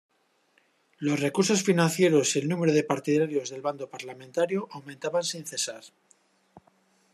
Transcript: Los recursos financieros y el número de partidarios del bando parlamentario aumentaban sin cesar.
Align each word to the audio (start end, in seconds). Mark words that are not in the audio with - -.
Los 0.97 1.19
recursos 1.19 1.61
financieros 1.61 2.35
y 2.35 2.39
el 2.39 2.49
número 2.49 2.73
de 2.73 2.83
partidarios 2.83 3.51
del 3.51 3.61
bando 3.61 3.87
parlamentario 3.87 4.67
aumentaban 4.71 5.23
sin 5.23 5.45
cesar. 5.45 5.83